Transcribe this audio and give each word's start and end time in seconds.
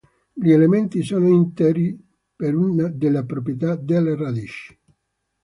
Gli 0.33 0.49
elementi 0.49 1.03
sono 1.03 1.27
interi 1.27 1.95
per 2.35 2.55
una 2.55 2.87
delle 2.87 3.23
proprietà 3.23 3.75
delle 3.75 4.15
radici. 4.15 4.75